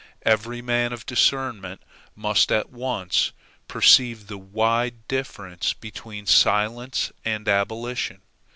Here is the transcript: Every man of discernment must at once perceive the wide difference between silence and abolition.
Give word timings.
Every 0.23 0.63
man 0.63 0.93
of 0.93 1.05
discernment 1.05 1.83
must 2.15 2.51
at 2.51 2.71
once 2.71 3.33
perceive 3.67 4.25
the 4.25 4.37
wide 4.39 5.07
difference 5.07 5.73
between 5.73 6.25
silence 6.25 7.11
and 7.23 7.47
abolition. 7.47 8.23